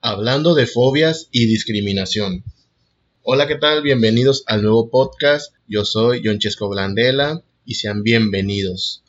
hablando 0.00 0.54
de 0.54 0.66
fobias 0.66 1.28
y 1.32 1.46
discriminación. 1.46 2.44
Hola, 3.22 3.48
¿qué 3.48 3.56
tal? 3.56 3.82
Bienvenidos 3.82 4.44
al 4.46 4.62
nuevo 4.62 4.90
podcast. 4.90 5.52
Yo 5.66 5.84
soy 5.84 6.22
Chesco 6.38 6.68
Blandela 6.68 7.42
y 7.64 7.74
sean 7.74 8.02
bienvenidos. 8.02 9.02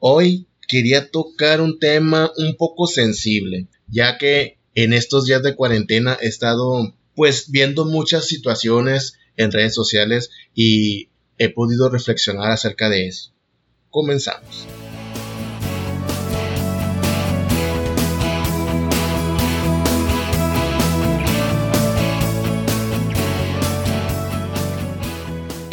Hoy 0.00 0.46
quería 0.66 1.10
tocar 1.10 1.60
un 1.60 1.78
tema 1.78 2.32
un 2.36 2.56
poco 2.56 2.86
sensible, 2.86 3.68
ya 3.88 4.18
que 4.18 4.58
en 4.74 4.92
estos 4.92 5.26
días 5.26 5.42
de 5.42 5.54
cuarentena 5.54 6.18
he 6.20 6.26
estado 6.26 6.94
pues 7.14 7.50
viendo 7.50 7.84
muchas 7.84 8.26
situaciones 8.26 9.14
en 9.36 9.52
redes 9.52 9.74
sociales 9.74 10.30
y 10.54 11.10
he 11.38 11.48
podido 11.48 11.88
reflexionar 11.88 12.50
acerca 12.50 12.90
de 12.90 13.06
eso. 13.06 13.32
Comenzamos. 13.88 14.66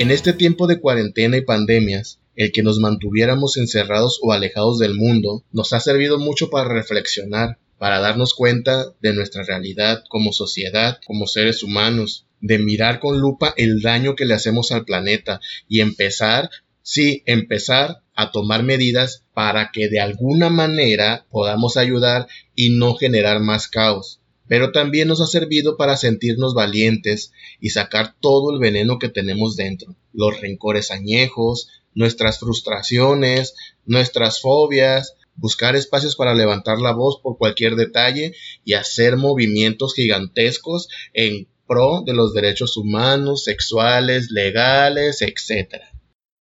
En 0.02 0.10
este 0.10 0.34
tiempo 0.34 0.66
de 0.66 0.80
cuarentena 0.80 1.38
y 1.38 1.42
pandemias, 1.42 2.20
el 2.36 2.52
que 2.52 2.64
nos 2.64 2.80
mantuviéramos 2.80 3.56
encerrados 3.58 4.20
o 4.24 4.34
alejados 4.34 4.80
del 4.80 4.96
mundo 4.96 5.44
nos 5.52 5.74
ha 5.74 5.80
servido 5.80 6.18
mucho 6.18 6.50
para 6.50 6.68
reflexionar, 6.68 7.60
para 7.78 8.00
darnos 8.00 8.34
cuenta 8.34 8.96
de 9.00 9.14
nuestra 9.14 9.44
realidad 9.44 10.02
como 10.10 10.34
sociedad, 10.34 10.98
como 11.06 11.28
seres 11.28 11.62
humanos, 11.62 12.26
de 12.40 12.58
mirar 12.58 13.00
con 13.00 13.20
lupa 13.20 13.54
el 13.58 13.84
daño 13.84 14.16
que 14.16 14.26
le 14.26 14.34
hacemos 14.34 14.72
al 14.72 14.86
planeta 14.86 15.40
y 15.70 15.82
empezar, 15.82 16.50
sí, 16.82 17.22
empezar 17.28 18.02
a 18.16 18.32
tomar 18.32 18.64
medidas 18.64 19.24
para 19.36 19.70
que 19.72 19.88
de 19.88 20.00
alguna 20.00 20.50
manera 20.50 21.28
podamos 21.30 21.78
ayudar 21.78 22.26
y 22.56 22.76
no 22.76 22.96
generar 22.96 23.40
más 23.40 23.68
caos 23.68 24.21
pero 24.52 24.74
también 24.74 25.08
nos 25.08 25.22
ha 25.22 25.28
servido 25.28 25.78
para 25.78 25.96
sentirnos 25.96 26.54
valientes 26.54 27.32
y 27.62 27.70
sacar 27.70 28.16
todo 28.20 28.52
el 28.52 28.60
veneno 28.60 29.00
que 29.00 29.08
tenemos 29.08 29.56
dentro, 29.56 29.96
los 30.12 30.42
rencores 30.42 30.92
añejos, 30.92 31.70
nuestras 31.96 32.40
frustraciones, 32.40 33.56
nuestras 33.86 34.42
fobias, 34.42 35.16
buscar 35.36 35.78
espacios 35.78 36.18
para 36.18 36.36
levantar 36.36 36.80
la 36.80 36.92
voz 36.92 37.22
por 37.22 37.38
cualquier 37.38 37.78
detalle 37.78 38.34
y 38.66 38.74
hacer 38.74 39.16
movimientos 39.16 39.94
gigantescos 39.94 40.90
en 41.14 41.48
pro 41.66 42.04
de 42.06 42.14
los 42.14 42.34
derechos 42.34 42.76
humanos, 42.76 43.46
sexuales, 43.46 44.32
legales, 44.32 45.22
etc. 45.22 45.76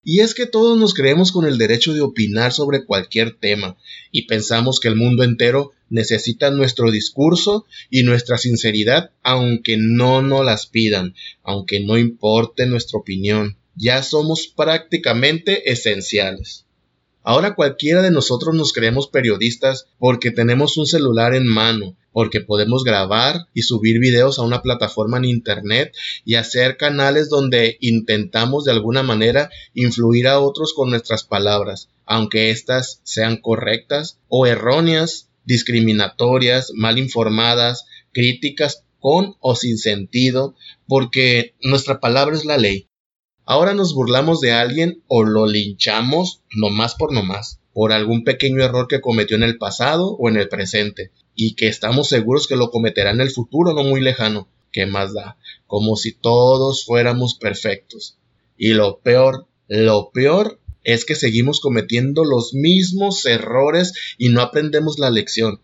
Y 0.03 0.21
es 0.21 0.33
que 0.33 0.45
todos 0.45 0.77
nos 0.77 0.93
creemos 0.93 1.31
con 1.31 1.45
el 1.45 1.57
derecho 1.57 1.93
de 1.93 2.01
opinar 2.01 2.53
sobre 2.53 2.85
cualquier 2.85 3.35
tema 3.35 3.77
y 4.11 4.27
pensamos 4.27 4.79
que 4.79 4.87
el 4.87 4.95
mundo 4.95 5.23
entero 5.23 5.71
necesita 5.89 6.51
nuestro 6.51 6.91
discurso 6.91 7.65
y 7.89 8.03
nuestra 8.03 8.37
sinceridad 8.37 9.11
aunque 9.23 9.75
no 9.77 10.21
nos 10.21 10.45
las 10.45 10.67
pidan, 10.67 11.15
aunque 11.43 11.81
no 11.81 11.97
importe 11.97 12.65
nuestra 12.65 12.99
opinión. 12.99 13.57
Ya 13.75 14.01
somos 14.03 14.47
prácticamente 14.47 15.71
esenciales. 15.71 16.65
Ahora 17.29 17.53
cualquiera 17.53 18.01
de 18.01 18.09
nosotros 18.09 18.55
nos 18.55 18.73
creemos 18.73 19.07
periodistas 19.07 19.85
porque 19.99 20.31
tenemos 20.31 20.77
un 20.77 20.87
celular 20.87 21.35
en 21.35 21.45
mano, 21.45 21.95
porque 22.11 22.41
podemos 22.41 22.83
grabar 22.83 23.45
y 23.53 23.61
subir 23.61 23.99
videos 23.99 24.39
a 24.39 24.41
una 24.41 24.63
plataforma 24.63 25.17
en 25.17 25.25
Internet 25.25 25.95
y 26.25 26.33
hacer 26.33 26.75
canales 26.75 27.29
donde 27.29 27.77
intentamos 27.81 28.63
de 28.63 28.71
alguna 28.71 29.03
manera 29.03 29.51
influir 29.75 30.27
a 30.27 30.39
otros 30.39 30.73
con 30.73 30.89
nuestras 30.89 31.23
palabras, 31.23 31.89
aunque 32.07 32.49
éstas 32.49 32.99
sean 33.03 33.37
correctas 33.37 34.17
o 34.27 34.47
erróneas, 34.47 35.29
discriminatorias, 35.45 36.71
mal 36.73 36.97
informadas, 36.97 37.85
críticas 38.11 38.85
con 38.99 39.35
o 39.39 39.55
sin 39.55 39.77
sentido, 39.77 40.55
porque 40.87 41.53
nuestra 41.61 41.99
palabra 41.99 42.35
es 42.35 42.43
la 42.43 42.57
ley 42.57 42.88
Ahora 43.51 43.73
nos 43.73 43.95
burlamos 43.95 44.41
de 44.41 44.51
alguien 44.51 45.01
o 45.07 45.23
lo 45.23 45.47
linchamos 45.47 46.43
nomás 46.55 46.93
por 46.93 47.11
nomás, 47.11 47.59
por 47.73 47.91
algún 47.91 48.23
pequeño 48.23 48.63
error 48.63 48.87
que 48.87 49.01
cometió 49.01 49.37
en 49.37 49.41
el 49.41 49.57
pasado 49.57 50.11
o 50.19 50.29
en 50.29 50.37
el 50.37 50.49
presente, 50.49 51.11
y 51.33 51.55
que 51.55 51.67
estamos 51.67 52.09
seguros 52.09 52.45
que 52.45 52.55
lo 52.55 52.69
cometerá 52.69 53.09
en 53.09 53.21
el 53.21 53.31
futuro 53.31 53.73
no 53.73 53.83
muy 53.83 54.01
lejano. 54.01 54.47
¿Qué 54.71 54.85
más 54.85 55.15
da? 55.15 55.35
Como 55.65 55.95
si 55.95 56.11
todos 56.13 56.85
fuéramos 56.85 57.33
perfectos. 57.33 58.19
Y 58.55 58.73
lo 58.73 58.99
peor, 58.99 59.47
lo 59.67 60.11
peor 60.11 60.59
es 60.83 61.03
que 61.03 61.15
seguimos 61.15 61.59
cometiendo 61.59 62.25
los 62.25 62.53
mismos 62.53 63.25
errores 63.25 63.93
y 64.19 64.29
no 64.29 64.43
aprendemos 64.43 64.99
la 64.99 65.09
lección. 65.09 65.59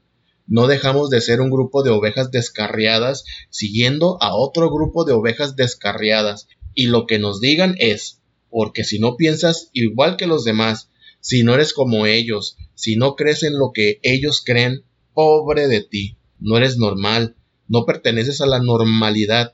No 0.48 0.66
dejamos 0.66 1.12
de 1.12 1.22
ser 1.22 1.40
un 1.40 1.52
grupo 1.52 1.84
de 1.84 1.92
ovejas 1.92 2.32
descarriadas 2.32 3.26
siguiendo 3.52 4.18
a 4.22 4.36
otro 4.36 4.72
grupo 4.72 5.06
de 5.06 5.14
ovejas 5.14 5.56
descarriadas 5.56 6.48
y 6.76 6.88
lo 6.88 7.08
que 7.08 7.18
nos 7.18 7.40
digan 7.40 7.76
es, 7.80 8.22
porque 8.50 8.84
si 8.84 9.00
no 9.00 9.18
piensas 9.18 9.70
igual 9.74 10.18
que 10.18 10.28
los 10.28 10.44
demás, 10.44 10.90
si 11.20 11.44
no 11.44 11.56
eres 11.56 11.74
como 11.74 12.06
ellos, 12.06 12.58
si 12.76 12.98
no 12.98 13.16
crees 13.16 13.44
en 13.44 13.58
lo 13.58 13.72
que 13.74 14.00
ellos 14.04 14.44
creen, 14.46 14.84
pobre 15.14 15.68
de 15.68 15.82
ti, 15.82 16.18
no 16.40 16.58
eres 16.58 16.78
normal, 16.78 17.36
no 17.68 17.86
perteneces 17.86 18.42
a 18.42 18.46
la 18.46 18.60
normalidad, 18.60 19.54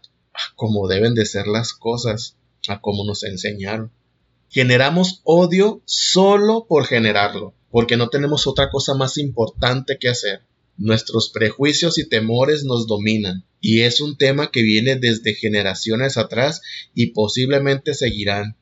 como 0.55 0.87
deben 0.87 1.13
de 1.13 1.25
ser 1.25 1.47
las 1.47 1.73
cosas, 1.73 2.35
a 2.67 2.81
como 2.81 3.05
nos 3.05 3.23
enseñaron. 3.23 3.91
Generamos 4.49 5.21
odio 5.23 5.81
solo 5.85 6.65
por 6.67 6.85
generarlo, 6.85 7.53
porque 7.69 7.95
no 7.95 8.09
tenemos 8.09 8.47
otra 8.47 8.69
cosa 8.69 8.95
más 8.95 9.17
importante 9.17 9.97
que 9.97 10.09
hacer. 10.09 10.41
Nuestros 10.77 11.29
prejuicios 11.29 11.97
y 11.97 12.07
temores 12.07 12.63
nos 12.63 12.87
dominan, 12.87 13.45
y 13.59 13.81
es 13.81 14.01
un 14.01 14.17
tema 14.17 14.51
que 14.51 14.63
viene 14.63 14.95
desde 14.95 15.35
generaciones 15.35 16.17
atrás 16.17 16.61
y 16.95 17.07
posiblemente 17.07 17.93
seguirán. 17.93 18.57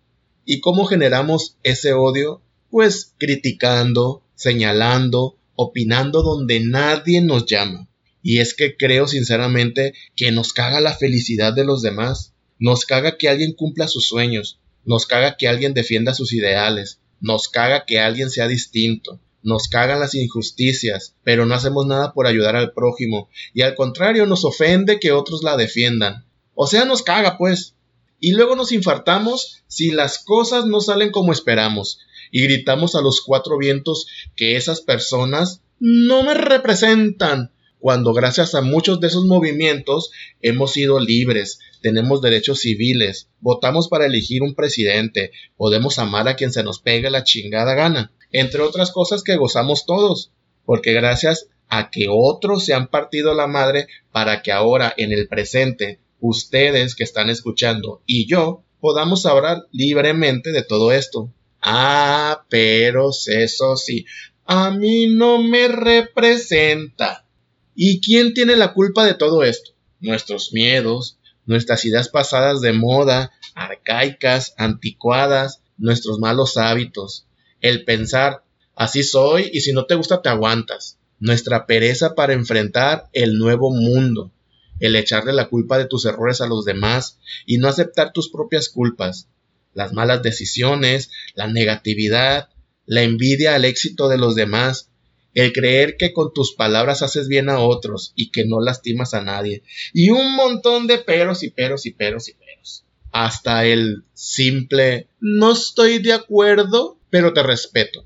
¿Y 0.45 0.59
cómo 0.59 0.85
generamos 0.85 1.57
ese 1.63 1.93
odio? 1.93 2.41
Pues 2.69 3.13
criticando, 3.17 4.23
señalando, 4.35 5.37
opinando 5.55 6.23
donde 6.23 6.59
nadie 6.59 7.21
nos 7.21 7.45
llama. 7.45 7.87
Y 8.21 8.39
es 8.39 8.53
que 8.53 8.75
creo 8.75 9.07
sinceramente 9.07 9.93
que 10.15 10.31
nos 10.31 10.53
caga 10.53 10.81
la 10.81 10.95
felicidad 10.95 11.53
de 11.53 11.63
los 11.63 11.81
demás, 11.81 12.33
nos 12.57 12.85
caga 12.85 13.17
que 13.17 13.29
alguien 13.29 13.53
cumpla 13.53 13.87
sus 13.87 14.07
sueños, 14.07 14.59
nos 14.85 15.05
caga 15.05 15.37
que 15.37 15.47
alguien 15.47 15.73
defienda 15.73 16.13
sus 16.13 16.33
ideales, 16.33 16.99
nos 17.21 17.47
caga 17.47 17.85
que 17.85 17.99
alguien 17.99 18.29
sea 18.29 18.47
distinto, 18.47 19.19
nos 19.41 19.67
cagan 19.67 19.99
las 19.99 20.15
injusticias, 20.15 21.15
pero 21.23 21.45
no 21.45 21.55
hacemos 21.55 21.85
nada 21.85 22.13
por 22.13 22.27
ayudar 22.27 22.55
al 22.55 22.73
prójimo, 22.73 23.29
y 23.53 23.61
al 23.61 23.75
contrario 23.75 24.25
nos 24.25 24.45
ofende 24.45 24.99
que 24.99 25.11
otros 25.11 25.43
la 25.43 25.57
defiendan. 25.57 26.25
O 26.55 26.67
sea, 26.67 26.85
nos 26.85 27.03
caga, 27.03 27.37
pues. 27.37 27.75
Y 28.19 28.33
luego 28.33 28.55
nos 28.55 28.71
infartamos 28.71 29.63
si 29.67 29.91
las 29.91 30.19
cosas 30.19 30.65
no 30.65 30.81
salen 30.81 31.11
como 31.11 31.31
esperamos, 31.31 31.99
y 32.31 32.43
gritamos 32.43 32.95
a 32.95 33.01
los 33.01 33.21
cuatro 33.21 33.57
vientos 33.57 34.07
que 34.35 34.57
esas 34.57 34.81
personas 34.81 35.61
no 35.79 36.23
me 36.23 36.33
representan, 36.33 37.51
cuando 37.79 38.11
gracias 38.11 38.55
a 38.55 38.61
muchos 38.61 38.99
de 38.99 39.07
esos 39.07 39.23
movimientos 39.23 40.11
hemos 40.41 40.73
sido 40.73 40.99
libres, 40.99 41.59
tenemos 41.81 42.21
derechos 42.21 42.59
civiles, 42.59 43.29
votamos 43.39 43.87
para 43.87 44.05
elegir 44.05 44.43
un 44.43 44.53
presidente, 44.53 45.31
podemos 45.55 45.97
amar 45.97 46.27
a 46.27 46.35
quien 46.35 46.51
se 46.51 46.61
nos 46.61 46.79
pegue 46.79 47.09
la 47.09 47.23
chingada 47.23 47.73
gana 47.75 48.11
entre 48.31 48.61
otras 48.61 48.91
cosas 48.91 49.23
que 49.23 49.37
gozamos 49.37 49.85
todos, 49.85 50.31
porque 50.65 50.93
gracias 50.93 51.47
a 51.67 51.89
que 51.89 52.07
otros 52.09 52.65
se 52.65 52.73
han 52.73 52.87
partido 52.87 53.33
la 53.33 53.47
madre 53.47 53.87
para 54.11 54.41
que 54.41 54.51
ahora 54.51 54.93
en 54.97 55.11
el 55.11 55.27
presente 55.27 55.99
ustedes 56.19 56.95
que 56.95 57.03
están 57.03 57.29
escuchando 57.29 58.01
y 58.05 58.27
yo 58.27 58.63
podamos 58.79 59.25
hablar 59.25 59.67
libremente 59.71 60.51
de 60.51 60.63
todo 60.63 60.91
esto. 60.91 61.31
Ah, 61.61 62.45
pero 62.49 63.09
eso 63.09 63.75
sí, 63.75 64.05
a 64.45 64.71
mí 64.71 65.07
no 65.07 65.41
me 65.43 65.67
representa. 65.67 67.25
¿Y 67.75 68.01
quién 68.01 68.33
tiene 68.33 68.55
la 68.55 68.73
culpa 68.73 69.05
de 69.05 69.13
todo 69.13 69.43
esto? 69.43 69.71
Nuestros 69.99 70.53
miedos, 70.53 71.19
nuestras 71.45 71.85
ideas 71.85 72.09
pasadas 72.09 72.61
de 72.61 72.73
moda, 72.73 73.31
arcaicas, 73.53 74.53
anticuadas, 74.57 75.61
nuestros 75.77 76.19
malos 76.19 76.57
hábitos, 76.57 77.25
el 77.61 77.85
pensar 77.85 78.43
así 78.75 79.03
soy 79.03 79.49
y 79.53 79.61
si 79.61 79.73
no 79.73 79.85
te 79.85 79.95
gusta 79.95 80.21
te 80.21 80.29
aguantas, 80.29 80.97
nuestra 81.19 81.65
pereza 81.65 82.15
para 82.15 82.33
enfrentar 82.33 83.09
el 83.13 83.37
nuevo 83.37 83.71
mundo, 83.71 84.31
el 84.79 84.95
echarle 84.95 85.33
la 85.33 85.49
culpa 85.49 85.77
de 85.77 85.85
tus 85.85 86.05
errores 86.05 86.41
a 86.41 86.47
los 86.47 86.65
demás 86.65 87.19
y 87.45 87.57
no 87.57 87.67
aceptar 87.67 88.13
tus 88.13 88.29
propias 88.29 88.69
culpas, 88.69 89.27
las 89.73 89.93
malas 89.93 90.23
decisiones, 90.23 91.11
la 91.35 91.47
negatividad, 91.47 92.49
la 92.85 93.03
envidia 93.03 93.55
al 93.55 93.65
éxito 93.65 94.07
de 94.07 94.17
los 94.17 94.35
demás, 94.35 94.89
el 95.33 95.53
creer 95.53 95.95
que 95.97 96.11
con 96.11 96.33
tus 96.33 96.53
palabras 96.53 97.01
haces 97.01 97.27
bien 97.27 97.49
a 97.49 97.59
otros 97.59 98.13
y 98.15 98.31
que 98.31 98.45
no 98.45 98.61
lastimas 98.61 99.13
a 99.13 99.21
nadie, 99.21 99.63
y 99.93 100.09
un 100.09 100.35
montón 100.35 100.87
de 100.87 100.97
peros 100.97 101.43
y 101.43 101.49
peros 101.49 101.85
y 101.85 101.91
peros 101.91 102.29
y 102.29 102.33
peros. 102.33 102.85
Hasta 103.11 103.65
el 103.65 104.03
simple 104.13 105.07
no 105.19 105.51
estoy 105.51 105.99
de 105.99 106.13
acuerdo 106.13 106.98
pero 107.09 107.33
te 107.33 107.43
respeto. 107.43 108.05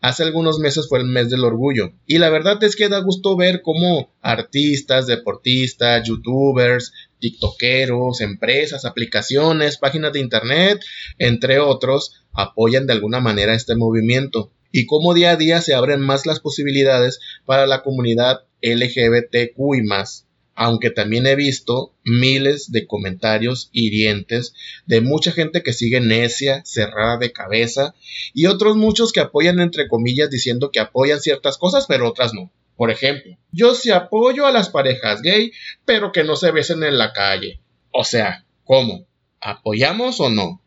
Hace 0.00 0.22
algunos 0.22 0.58
meses 0.58 0.86
fue 0.86 0.98
el 0.98 1.06
mes 1.06 1.30
del 1.30 1.44
orgullo 1.44 1.94
y 2.06 2.18
la 2.18 2.28
verdad 2.28 2.62
es 2.62 2.76
que 2.76 2.90
da 2.90 2.98
gusto 2.98 3.36
ver 3.36 3.62
cómo 3.62 4.12
artistas, 4.20 5.06
deportistas, 5.06 6.06
youtubers, 6.06 6.92
tiktokeros, 7.20 8.20
empresas, 8.20 8.84
aplicaciones, 8.84 9.78
páginas 9.78 10.12
de 10.12 10.20
internet, 10.20 10.84
entre 11.18 11.58
otros, 11.58 12.22
apoyan 12.34 12.86
de 12.86 12.92
alguna 12.92 13.20
manera 13.20 13.54
este 13.54 13.76
movimiento 13.76 14.52
y 14.70 14.84
cómo 14.84 15.14
día 15.14 15.30
a 15.30 15.36
día 15.36 15.62
se 15.62 15.72
abren 15.72 16.00
más 16.00 16.26
las 16.26 16.40
posibilidades 16.40 17.20
para 17.46 17.66
la 17.66 17.82
comunidad 17.82 18.40
LGBTQ 18.60 19.56
y 19.76 19.82
más 19.82 20.23
aunque 20.54 20.90
también 20.90 21.26
he 21.26 21.36
visto 21.36 21.94
miles 22.04 22.70
de 22.70 22.86
comentarios 22.86 23.70
hirientes 23.72 24.54
de 24.86 25.00
mucha 25.00 25.32
gente 25.32 25.62
que 25.62 25.72
sigue 25.72 26.00
necia, 26.00 26.62
cerrada 26.64 27.18
de 27.18 27.32
cabeza, 27.32 27.94
y 28.32 28.46
otros 28.46 28.76
muchos 28.76 29.12
que 29.12 29.20
apoyan 29.20 29.60
entre 29.60 29.88
comillas 29.88 30.30
diciendo 30.30 30.70
que 30.70 30.80
apoyan 30.80 31.20
ciertas 31.20 31.58
cosas, 31.58 31.86
pero 31.86 32.08
otras 32.08 32.34
no. 32.34 32.50
Por 32.76 32.90
ejemplo, 32.90 33.36
yo 33.52 33.74
sí 33.74 33.90
apoyo 33.90 34.46
a 34.46 34.52
las 34.52 34.68
parejas 34.68 35.22
gay, 35.22 35.52
pero 35.84 36.12
que 36.12 36.24
no 36.24 36.36
se 36.36 36.50
besen 36.50 36.82
en 36.82 36.98
la 36.98 37.12
calle. 37.12 37.60
O 37.92 38.04
sea, 38.04 38.44
¿cómo? 38.64 39.06
¿Apoyamos 39.40 40.20
o 40.20 40.28
no? 40.28 40.60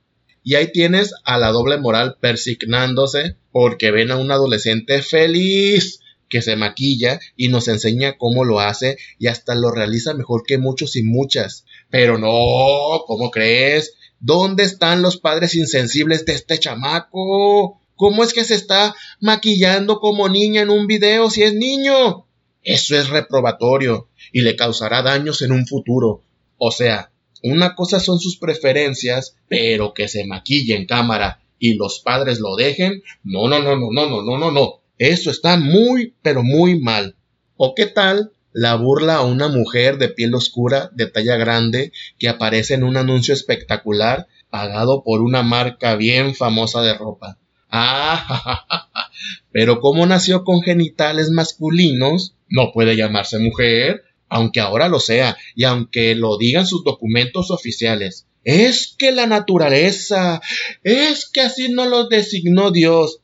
Y 0.43 0.55
ahí 0.55 0.71
tienes 0.71 1.13
a 1.25 1.37
la 1.37 1.49
doble 1.49 1.77
moral 1.77 2.17
persignándose 2.21 3.35
porque 3.51 3.91
ven 3.91 4.11
a 4.11 4.17
un 4.17 4.31
adolescente 4.31 5.01
feliz 5.01 5.99
que 6.29 6.41
se 6.41 6.55
maquilla 6.55 7.19
y 7.35 7.47
nos 7.47 7.67
enseña 7.67 8.17
cómo 8.17 8.43
lo 8.43 8.59
hace 8.59 8.97
y 9.19 9.27
hasta 9.27 9.55
lo 9.55 9.71
realiza 9.71 10.13
mejor 10.13 10.43
que 10.45 10.57
muchos 10.57 10.95
y 10.95 11.03
muchas. 11.03 11.65
Pero 11.89 12.17
no, 12.17 13.03
¿cómo 13.05 13.31
crees? 13.31 13.95
¿Dónde 14.19 14.63
están 14.63 15.01
los 15.01 15.17
padres 15.17 15.55
insensibles 15.55 16.25
de 16.25 16.33
este 16.33 16.59
chamaco? 16.59 17.79
¿Cómo 17.95 18.23
es 18.23 18.33
que 18.33 18.43
se 18.43 18.55
está 18.55 18.95
maquillando 19.19 19.99
como 19.99 20.29
niña 20.29 20.61
en 20.61 20.69
un 20.69 20.87
video 20.87 21.29
si 21.29 21.43
es 21.43 21.53
niño? 21.53 22.25
Eso 22.63 22.97
es 22.97 23.09
reprobatorio 23.09 24.09
y 24.31 24.41
le 24.41 24.55
causará 24.55 25.01
daños 25.01 25.41
en 25.41 25.51
un 25.51 25.65
futuro. 25.65 26.23
O 26.57 26.71
sea, 26.71 27.11
una 27.43 27.75
cosa 27.75 27.99
son 27.99 28.19
sus 28.19 28.37
preferencias, 28.37 29.35
pero 29.47 29.93
que 29.93 30.07
se 30.07 30.25
maquille 30.25 30.75
en 30.75 30.85
cámara 30.85 31.41
y 31.59 31.75
los 31.75 31.99
padres 31.99 32.39
lo 32.39 32.55
dejen. 32.55 33.03
No, 33.23 33.47
no, 33.47 33.59
no, 33.59 33.75
no, 33.75 33.89
no, 33.91 34.09
no, 34.09 34.21
no, 34.21 34.37
no, 34.37 34.51
no. 34.51 34.81
Eso 34.97 35.31
está 35.31 35.57
muy, 35.57 36.15
pero 36.21 36.43
muy 36.43 36.79
mal. 36.79 37.15
¿O 37.55 37.75
qué 37.75 37.85
tal 37.85 38.31
la 38.53 38.75
burla 38.75 39.15
a 39.15 39.23
una 39.23 39.47
mujer 39.47 39.97
de 39.97 40.09
piel 40.09 40.33
oscura, 40.33 40.89
de 40.93 41.07
talla 41.07 41.35
grande, 41.35 41.91
que 42.17 42.29
aparece 42.29 42.73
en 42.73 42.83
un 42.83 42.97
anuncio 42.97 43.33
espectacular 43.33 44.27
pagado 44.49 45.03
por 45.03 45.21
una 45.21 45.43
marca 45.43 45.95
bien 45.95 46.35
famosa 46.35 46.81
de 46.81 46.95
ropa? 46.95 47.37
Ah, 47.69 48.89
pero 49.51 49.79
como 49.81 50.05
nació 50.05 50.43
con 50.43 50.61
genitales 50.61 51.29
masculinos, 51.29 52.35
no 52.49 52.71
puede 52.71 52.95
llamarse 52.95 53.39
mujer, 53.39 54.03
aunque 54.29 54.59
ahora 54.59 54.87
lo 54.87 54.99
sea, 54.99 55.37
y 55.55 55.63
aunque 55.63 56.15
lo 56.15 56.37
digan 56.37 56.65
sus 56.67 56.83
documentos 56.83 57.51
oficiales. 57.51 58.25
Es 58.43 58.95
que 58.97 59.11
la 59.11 59.27
naturaleza, 59.27 60.41
es 60.83 61.29
que 61.29 61.41
así 61.41 61.69
no 61.69 61.85
lo 61.85 62.07
designó 62.07 62.71
Dios. 62.71 63.19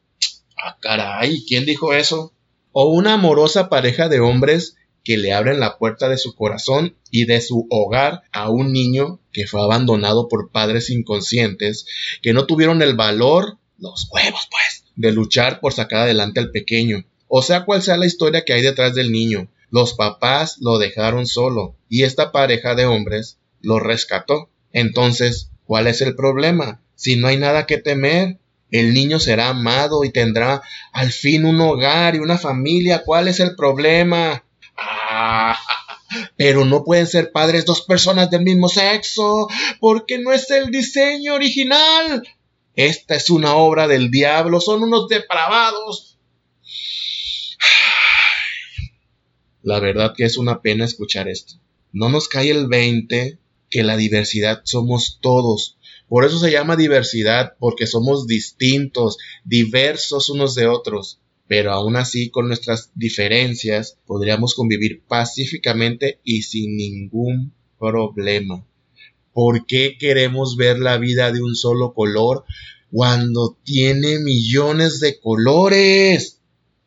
Ah, 0.65 0.77
caray, 0.79 1.43
¿quién 1.45 1.65
dijo 1.65 1.93
eso? 1.93 2.31
O 2.71 2.85
una 2.85 3.15
amorosa 3.15 3.67
pareja 3.67 4.07
de 4.07 4.21
hombres 4.21 4.77
que 5.03 5.17
le 5.17 5.33
abren 5.33 5.59
la 5.59 5.77
puerta 5.77 6.07
de 6.07 6.17
su 6.17 6.35
corazón 6.35 6.95
y 7.11 7.25
de 7.25 7.41
su 7.41 7.67
hogar 7.69 8.21
a 8.31 8.49
un 8.49 8.71
niño 8.71 9.19
que 9.33 9.45
fue 9.45 9.61
abandonado 9.61 10.29
por 10.29 10.51
padres 10.51 10.89
inconscientes 10.89 11.85
que 12.21 12.31
no 12.31 12.45
tuvieron 12.45 12.81
el 12.81 12.95
valor, 12.95 13.57
los 13.77 14.07
huevos 14.09 14.47
pues, 14.49 14.85
de 14.95 15.11
luchar 15.11 15.59
por 15.59 15.73
sacar 15.73 16.03
adelante 16.03 16.39
al 16.39 16.51
pequeño. 16.51 17.03
O 17.27 17.41
sea 17.41 17.65
cual 17.65 17.81
sea 17.81 17.97
la 17.97 18.05
historia 18.05 18.45
que 18.45 18.53
hay 18.53 18.61
detrás 18.61 18.95
del 18.95 19.11
niño, 19.11 19.49
los 19.69 19.93
papás 19.95 20.59
lo 20.61 20.77
dejaron 20.77 21.27
solo 21.27 21.75
y 21.89 22.03
esta 22.03 22.31
pareja 22.31 22.73
de 22.75 22.85
hombres 22.85 23.37
lo 23.59 23.81
rescató. 23.81 24.49
Entonces, 24.71 25.49
¿cuál 25.65 25.87
es 25.87 25.99
el 25.99 26.15
problema? 26.15 26.81
Si 26.95 27.17
no 27.17 27.27
hay 27.27 27.35
nada 27.35 27.65
que 27.65 27.79
temer, 27.79 28.39
el 28.73 28.91
niño 28.91 29.19
será 29.19 29.49
amado 29.49 30.03
y 30.03 30.11
tendrá 30.11 30.63
al 30.91 31.11
fin 31.11 31.45
un 31.45 31.61
hogar 31.61 32.15
y 32.15 32.19
una 32.19 32.39
familia. 32.39 33.03
¿Cuál 33.05 33.27
es 33.27 33.39
el 33.39 33.55
problema? 33.55 34.43
Ah, 34.75 35.55
pero 36.37 36.65
no 36.65 36.83
pueden 36.83 37.05
ser 37.05 37.31
padres 37.31 37.65
dos 37.65 37.81
personas 37.81 38.31
del 38.31 38.41
mismo 38.41 38.67
sexo, 38.67 39.47
porque 39.79 40.17
no 40.17 40.33
es 40.33 40.49
el 40.49 40.71
diseño 40.71 41.35
original. 41.35 42.27
Esta 42.75 43.13
es 43.13 43.29
una 43.29 43.53
obra 43.53 43.87
del 43.87 44.09
diablo, 44.09 44.59
son 44.59 44.81
unos 44.81 45.07
depravados. 45.07 46.17
La 49.61 49.79
verdad 49.79 50.15
que 50.17 50.25
es 50.25 50.35
una 50.37 50.63
pena 50.63 50.83
escuchar 50.83 51.27
esto. 51.27 51.59
No 51.91 52.09
nos 52.09 52.27
cae 52.27 52.49
el 52.49 52.67
20 52.67 53.37
que 53.69 53.83
la 53.83 53.97
diversidad 53.97 54.61
somos 54.63 55.19
todos, 55.21 55.77
por 56.13 56.25
eso 56.25 56.37
se 56.37 56.51
llama 56.51 56.75
diversidad, 56.75 57.55
porque 57.57 57.87
somos 57.87 58.27
distintos, 58.27 59.17
diversos 59.45 60.29
unos 60.29 60.53
de 60.53 60.67
otros. 60.67 61.19
Pero 61.47 61.71
aún 61.71 61.95
así, 61.95 62.29
con 62.29 62.49
nuestras 62.49 62.91
diferencias, 62.93 63.97
podríamos 64.05 64.53
convivir 64.53 65.01
pacíficamente 65.07 66.19
y 66.23 66.43
sin 66.43 66.77
ningún 66.77 67.51
problema. 67.79 68.63
¿Por 69.33 69.65
qué 69.65 69.97
queremos 69.99 70.55
ver 70.55 70.77
la 70.77 70.99
vida 70.99 71.31
de 71.31 71.41
un 71.41 71.55
solo 71.55 71.95
color 71.95 72.45
cuando 72.91 73.57
tiene 73.63 74.19
millones 74.19 74.99
de 74.99 75.19
colores? 75.19 76.37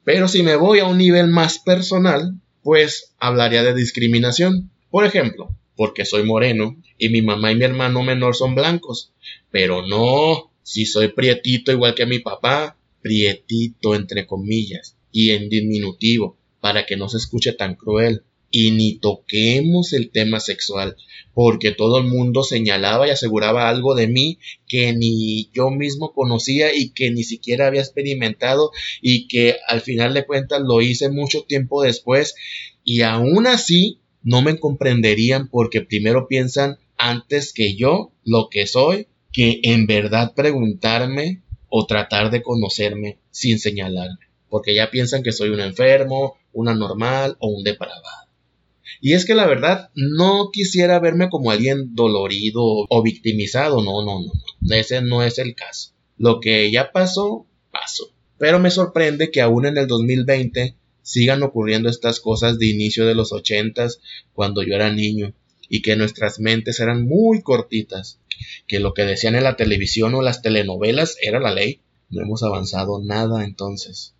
Pero 0.05 0.29
si 0.29 0.45
me 0.45 0.55
voy 0.55 0.79
a 0.79 0.87
un 0.87 0.99
nivel 0.99 1.27
más 1.27 1.59
personal, 1.59 2.41
pues 2.63 3.11
hablaría 3.19 3.65
de 3.65 3.75
discriminación. 3.75 4.71
Por 4.89 5.05
ejemplo, 5.05 5.51
porque 5.77 6.05
soy 6.05 6.25
moreno 6.25 6.77
y 6.99 7.11
mi 7.11 7.23
mamá 7.23 7.53
y 7.53 7.57
mi 7.57 7.65
hermano 7.65 8.03
menor 8.03 8.35
son 8.35 8.55
blancos. 8.55 9.13
Pero 9.51 9.87
no, 9.87 10.51
si 10.63 10.87
soy 10.87 11.09
prietito 11.09 11.71
igual 11.71 11.95
que 11.95 12.07
mi 12.07 12.19
papá, 12.19 12.77
prietito 13.03 13.95
entre 13.95 14.27
comillas 14.27 14.97
y 15.13 15.31
en 15.31 15.49
diminutivo, 15.49 16.37
para 16.61 16.87
que 16.87 16.97
no 16.97 17.09
se 17.09 17.19
escuche 17.19 17.53
tan 17.53 17.75
cruel. 17.75 18.23
Y 18.49 18.71
ni 18.71 18.99
toquemos 18.99 19.93
el 19.93 20.11
tema 20.11 20.41
sexual, 20.41 20.97
porque 21.35 21.73
todo 21.73 21.99
el 21.99 22.05
mundo 22.05 22.43
señalaba 22.43 23.07
y 23.07 23.11
aseguraba 23.11 23.69
algo 23.69 23.95
de 23.95 24.07
mí 24.07 24.39
que 24.69 24.93
ni 24.93 25.51
yo 25.53 25.71
mismo 25.71 26.15
conocía 26.15 26.75
y 26.75 26.91
que 26.91 27.11
ni 27.11 27.25
siquiera 27.25 27.67
había 27.67 27.81
experimentado 27.81 28.71
y 29.03 29.27
que 29.27 29.57
al 29.67 29.81
final 29.81 30.15
de 30.15 30.25
cuentas 30.25 30.63
lo 30.63 30.81
hice 30.81 31.11
mucho 31.11 31.43
tiempo 31.43 31.83
después 31.83 32.35
y 32.85 33.03
aún 33.03 33.49
así 33.49 33.99
no 34.27 34.43
me 34.43 34.59
comprenderían 34.59 35.49
porque 35.49 35.83
primero 35.83 36.27
piensan 36.27 36.79
antes 36.99 37.53
que 37.53 37.77
yo 37.77 38.11
lo 38.25 38.49
que 38.51 38.67
soy 38.67 39.07
que 39.33 39.61
en 39.63 39.87
verdad 39.87 40.35
preguntarme 40.35 41.43
o 41.69 41.87
tratar 41.87 42.33
de 42.33 42.43
conocerme 42.43 43.19
sin 43.31 43.61
señalarme, 43.61 44.19
porque 44.49 44.75
ya 44.75 44.91
piensan 44.91 45.23
que 45.23 45.31
soy 45.31 45.51
un 45.51 45.61
enfermo, 45.61 46.37
una 46.53 46.75
normal 46.75 47.37
o 47.39 47.49
un 47.49 47.63
depravado. 47.63 48.27
Y 49.01 49.13
es 49.13 49.27
que 49.27 49.37
la 49.37 49.47
verdad 49.47 49.91
no 49.95 50.51
quisiera 50.53 50.99
verme 50.99 51.29
como 51.29 51.53
alguien 51.53 51.95
dolorido 51.95 52.63
o 52.65 53.03
victimizado, 53.05 53.81
no, 53.85 54.05
no, 54.05 54.21
no, 54.21 54.33
no, 54.61 54.75
ese 54.75 55.03
no 55.03 55.23
es 55.23 55.39
el 55.39 55.55
caso. 55.55 55.93
Lo 56.19 56.41
que 56.41 56.73
ya 56.73 56.91
pasó, 56.91 57.47
pasó. 57.71 58.11
Pero 58.39 58.59
me 58.59 58.71
sorprende 58.73 59.31
que 59.31 59.41
aún 59.41 59.67
en 59.67 59.77
el 59.77 59.87
2020 59.87 60.75
sigan 61.07 61.45
ocurriendo 61.45 61.89
estas 61.89 62.19
cosas 62.19 62.59
de 62.59 62.67
inicio 62.67 63.07
de 63.07 63.15
los 63.15 63.33
ochentas, 63.33 64.01
cuando 64.33 64.65
yo 64.65 64.75
era 64.75 64.93
niño, 64.93 65.35
y 65.69 65.81
que 65.81 65.95
nuestras 65.95 66.41
mentes 66.41 66.81
eran 66.81 67.07
muy 67.07 67.43
cortitas, 67.43 68.19
que 68.67 68.81
lo 68.81 68.93
que 68.93 69.05
decían 69.05 69.37
en 69.37 69.45
la 69.45 69.55
televisión 69.55 70.17
o 70.17 70.21
las 70.21 70.43
telenovelas 70.43 71.17
era 71.23 71.39
la 71.39 71.55
ley. 71.55 71.81
No 72.11 72.23
hemos 72.23 72.43
avanzado 72.43 73.01
nada 73.01 73.45
entonces. 73.45 74.15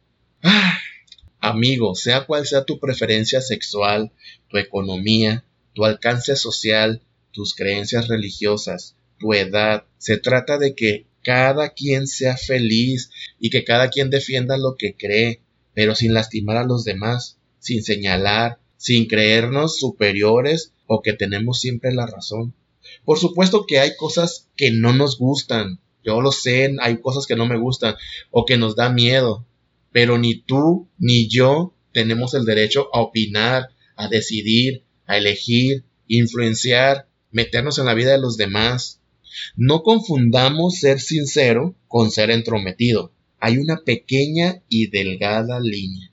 Amigo, 1.41 1.97
sea 1.97 2.25
cual 2.25 2.47
sea 2.47 2.65
tu 2.65 2.79
preferencia 2.79 3.41
sexual, 3.41 4.13
tu 4.49 4.57
economía, 4.57 5.45
tu 5.75 5.85
alcance 5.85 6.37
social, 6.37 7.03
tus 7.33 7.57
creencias 7.57 8.07
religiosas, 8.07 8.95
tu 9.19 9.35
edad, 9.35 9.87
se 9.99 10.19
trata 10.19 10.57
de 10.57 10.77
que 10.77 11.07
cada 11.25 11.71
quien 11.71 12.07
sea 12.07 12.37
feliz 12.37 13.11
y 13.41 13.51
que 13.51 13.65
cada 13.65 13.91
quien 13.91 14.09
defienda 14.09 14.57
lo 14.57 14.77
que 14.77 14.95
cree, 14.95 15.41
pero 15.77 15.95
sin 15.95 16.15
lastimar 16.15 16.57
a 16.57 16.65
los 16.65 16.85
demás, 16.85 17.37
sin 17.59 17.85
señalar, 17.85 18.59
sin 18.79 19.07
creernos 19.07 19.79
superiores 19.79 20.73
o 20.87 21.03
que 21.03 21.13
tenemos 21.13 21.61
siempre 21.61 21.93
la 21.93 22.07
razón. 22.07 22.55
Por 23.05 23.19
supuesto 23.19 23.67
que 23.67 23.79
hay 23.79 23.95
cosas 23.95 24.49
que 24.57 24.71
no 24.71 24.95
nos 24.95 25.19
gustan, 25.19 25.79
yo 26.03 26.23
lo 26.23 26.33
sé, 26.33 26.75
hay 26.81 26.99
cosas 27.03 27.27
que 27.27 27.37
no 27.37 27.45
me 27.45 27.59
gustan 27.59 27.95
o 28.31 28.47
que 28.47 28.57
nos 28.57 28.75
da 28.75 28.89
miedo, 28.89 29.45
pero 29.93 30.17
ni 30.17 30.41
tú 30.41 30.89
ni 30.97 31.29
yo 31.29 31.75
tenemos 31.93 32.33
el 32.33 32.47
derecho 32.47 32.89
a 32.95 33.03
opinar, 33.03 33.69
a 33.97 34.09
decidir, 34.09 34.83
a 35.05 35.19
elegir, 35.19 35.85
influenciar, 36.07 37.07
meternos 37.33 37.79
en 37.79 37.85
la 37.85 37.93
vida 37.93 38.13
de 38.13 38.21
los 38.21 38.39
demás. 38.39 39.03
No 39.57 39.83
confundamos 39.83 40.79
ser 40.79 41.01
sincero 41.01 41.75
con 41.87 42.11
ser 42.11 42.31
entrometido. 42.31 43.13
Hay 43.47 43.59
una 43.59 43.85
pequeña 43.85 44.61
y 44.69 44.89
delgada 44.89 45.61
línea. 45.61 46.11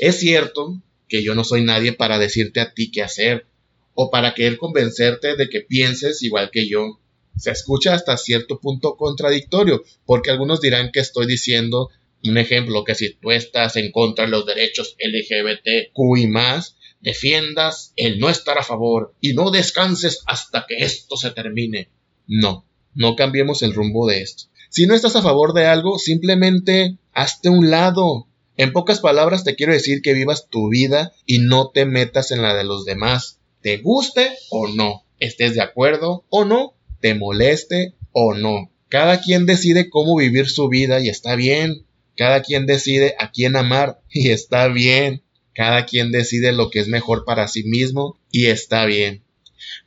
Es 0.00 0.18
cierto 0.18 0.82
que 1.08 1.22
yo 1.22 1.36
no 1.36 1.44
soy 1.44 1.62
nadie 1.62 1.92
para 1.92 2.18
decirte 2.18 2.58
a 2.58 2.74
ti 2.74 2.90
qué 2.90 3.02
hacer 3.02 3.46
o 3.94 4.10
para 4.10 4.34
querer 4.34 4.58
convencerte 4.58 5.36
de 5.36 5.48
que 5.48 5.60
pienses 5.60 6.20
igual 6.24 6.50
que 6.50 6.68
yo. 6.68 6.98
Se 7.36 7.52
escucha 7.52 7.94
hasta 7.94 8.16
cierto 8.16 8.58
punto 8.58 8.96
contradictorio, 8.96 9.84
porque 10.04 10.32
algunos 10.32 10.60
dirán 10.60 10.90
que 10.92 10.98
estoy 10.98 11.26
diciendo 11.26 11.90
un 12.24 12.36
ejemplo, 12.36 12.82
que 12.82 12.96
si 12.96 13.14
tú 13.14 13.30
estás 13.30 13.76
en 13.76 13.92
contra 13.92 14.24
de 14.24 14.32
los 14.32 14.44
derechos 14.44 14.96
LGBTQ 14.98 16.18
y 16.18 16.26
más, 16.26 16.76
defiendas 17.00 17.92
el 17.94 18.18
no 18.18 18.28
estar 18.28 18.58
a 18.58 18.64
favor 18.64 19.14
y 19.20 19.32
no 19.34 19.52
descanses 19.52 20.24
hasta 20.26 20.66
que 20.66 20.78
esto 20.78 21.16
se 21.16 21.30
termine. 21.30 21.88
No, 22.26 22.66
no 22.94 23.14
cambiemos 23.14 23.62
el 23.62 23.74
rumbo 23.74 24.08
de 24.08 24.22
esto. 24.22 24.51
Si 24.72 24.86
no 24.86 24.94
estás 24.94 25.16
a 25.16 25.22
favor 25.22 25.52
de 25.52 25.66
algo, 25.66 25.98
simplemente 25.98 26.96
hazte 27.12 27.50
un 27.50 27.70
lado. 27.70 28.26
En 28.56 28.72
pocas 28.72 29.00
palabras 29.00 29.44
te 29.44 29.54
quiero 29.54 29.74
decir 29.74 30.00
que 30.00 30.14
vivas 30.14 30.48
tu 30.48 30.70
vida 30.70 31.12
y 31.26 31.40
no 31.40 31.68
te 31.68 31.84
metas 31.84 32.30
en 32.30 32.40
la 32.40 32.54
de 32.54 32.64
los 32.64 32.86
demás. 32.86 33.38
Te 33.60 33.76
guste 33.76 34.30
o 34.48 34.68
no, 34.68 35.04
estés 35.18 35.52
de 35.52 35.60
acuerdo 35.60 36.24
o 36.30 36.46
no, 36.46 36.72
te 37.02 37.14
moleste 37.14 37.92
o 38.12 38.32
no. 38.32 38.72
Cada 38.88 39.20
quien 39.20 39.44
decide 39.44 39.90
cómo 39.90 40.16
vivir 40.16 40.48
su 40.48 40.70
vida 40.70 41.00
y 41.00 41.10
está 41.10 41.36
bien. 41.36 41.84
Cada 42.16 42.40
quien 42.40 42.64
decide 42.64 43.14
a 43.18 43.30
quién 43.30 43.56
amar 43.56 44.00
y 44.10 44.30
está 44.30 44.68
bien. 44.68 45.22
Cada 45.52 45.84
quien 45.84 46.12
decide 46.12 46.52
lo 46.52 46.70
que 46.70 46.80
es 46.80 46.88
mejor 46.88 47.26
para 47.26 47.46
sí 47.46 47.62
mismo 47.64 48.18
y 48.30 48.46
está 48.46 48.86
bien. 48.86 49.22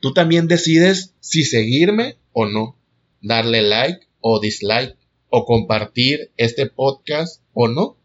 Tú 0.00 0.14
también 0.14 0.46
decides 0.46 1.12
si 1.18 1.44
seguirme 1.44 2.18
o 2.32 2.46
no, 2.46 2.78
darle 3.20 3.62
like 3.62 4.06
o 4.28 4.40
dislike, 4.40 4.96
o 5.28 5.44
compartir 5.44 6.32
este 6.36 6.66
podcast 6.66 7.42
o 7.52 7.68
no. 7.68 7.96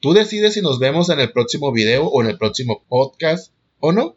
Tú 0.00 0.14
decides 0.14 0.54
si 0.54 0.62
nos 0.62 0.78
vemos 0.78 1.10
en 1.10 1.20
el 1.20 1.30
próximo 1.30 1.72
video 1.72 2.06
o 2.06 2.22
en 2.22 2.30
el 2.30 2.38
próximo 2.38 2.84
podcast 2.88 3.52
o 3.78 3.92
no. 3.92 4.16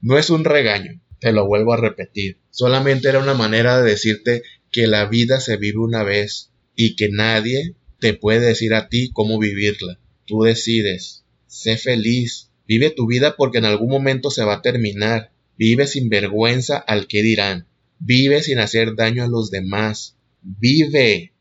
No 0.00 0.16
es 0.16 0.30
un 0.30 0.44
regaño, 0.44 1.00
te 1.18 1.32
lo 1.32 1.46
vuelvo 1.48 1.72
a 1.72 1.76
repetir. 1.76 2.38
Solamente 2.50 3.08
era 3.08 3.18
una 3.18 3.34
manera 3.34 3.80
de 3.80 3.90
decirte 3.90 4.42
que 4.70 4.86
la 4.86 5.06
vida 5.06 5.40
se 5.40 5.56
vive 5.56 5.78
una 5.78 6.04
vez 6.04 6.52
y 6.76 6.94
que 6.94 7.08
nadie 7.08 7.74
te 7.98 8.14
puede 8.14 8.46
decir 8.46 8.72
a 8.72 8.88
ti 8.88 9.10
cómo 9.12 9.40
vivirla. 9.40 9.98
Tú 10.24 10.42
decides. 10.42 11.24
Sé 11.48 11.78
feliz. 11.78 12.50
Vive 12.68 12.90
tu 12.90 13.08
vida 13.08 13.34
porque 13.36 13.58
en 13.58 13.64
algún 13.64 13.88
momento 13.88 14.30
se 14.30 14.44
va 14.44 14.54
a 14.54 14.62
terminar. 14.62 15.32
Vive 15.56 15.88
sin 15.88 16.08
vergüenza 16.08 16.76
al 16.76 17.08
que 17.08 17.22
dirán. 17.22 17.66
Vive 17.98 18.42
sin 18.42 18.60
hacer 18.60 18.94
daño 18.94 19.24
a 19.24 19.28
los 19.28 19.50
demás. 19.50 20.15
Vive. 20.42 21.32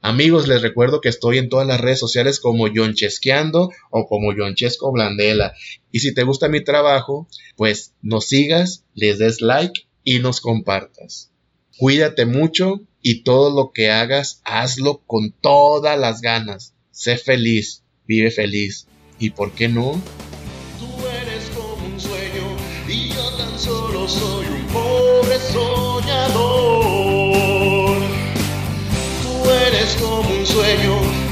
Amigos, 0.00 0.48
les 0.48 0.62
recuerdo 0.62 1.00
que 1.00 1.08
estoy 1.08 1.38
en 1.38 1.48
todas 1.48 1.66
las 1.66 1.80
redes 1.80 2.00
sociales 2.00 2.40
como 2.40 2.66
John 2.74 2.94
Chesqueando 2.94 3.70
o 3.90 4.06
como 4.06 4.32
John 4.36 4.56
Chesco 4.56 4.90
Blandela. 4.90 5.54
Y 5.92 6.00
si 6.00 6.12
te 6.12 6.24
gusta 6.24 6.48
mi 6.48 6.62
trabajo, 6.62 7.28
pues 7.56 7.94
nos 8.02 8.26
sigas, 8.26 8.84
les 8.94 9.18
des 9.18 9.40
like 9.40 9.82
y 10.02 10.18
nos 10.18 10.40
compartas. 10.40 11.30
Cuídate 11.78 12.26
mucho 12.26 12.80
y 13.00 13.22
todo 13.22 13.54
lo 13.54 13.72
que 13.72 13.90
hagas, 13.90 14.40
hazlo 14.44 15.02
con 15.06 15.32
todas 15.32 15.98
las 15.98 16.20
ganas. 16.20 16.74
Sé 16.90 17.16
feliz, 17.16 17.84
vive 18.06 18.30
feliz. 18.30 18.88
¿Y 19.18 19.30
por 19.30 19.52
qué 19.52 19.68
no? 19.68 20.02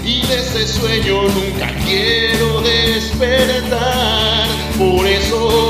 y 0.03 0.27
de 0.27 0.37
ese 0.37 0.67
sueño 0.67 1.29
nunca 1.29 1.69
quiero 1.85 2.63
despertar. 2.63 4.49
Por 4.79 5.07
eso 5.07 5.70